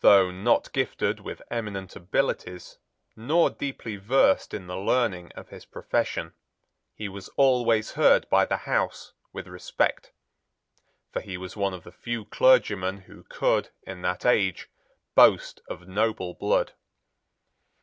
[0.00, 2.76] Though not gifted with eminent abilities,
[3.16, 6.34] nor deeply versed in the learning of his profession,
[6.92, 10.12] he was always heard by the House with respect;
[11.14, 14.68] for he was one of the few clergymen who could, in that age,
[15.14, 16.72] boast of noble blood.